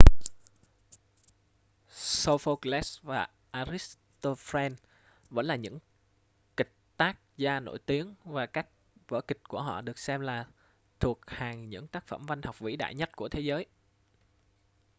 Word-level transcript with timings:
sophocles 1.93 2.99
và 3.01 3.27
aristophanes 3.51 4.77
vẫn 5.29 5.45
là 5.45 5.55
những 5.55 5.79
kịch 6.57 6.73
tác 6.97 7.17
gia 7.37 7.59
nổi 7.59 7.79
tiếng 7.85 8.15
và 8.23 8.45
các 8.45 8.67
vở 9.07 9.21
kịch 9.21 9.47
của 9.47 9.61
họ 9.61 9.81
được 9.81 9.97
xem 9.99 10.21
là 10.21 10.45
thuộc 10.99 11.19
hàng 11.27 11.69
những 11.69 11.87
tác 11.87 12.07
phẩm 12.07 12.25
văn 12.25 12.41
học 12.41 12.59
vĩ 12.59 12.75
đại 12.75 12.95
nhất 12.95 13.15
của 13.15 13.29
thế 13.29 13.39
giới 13.39 13.65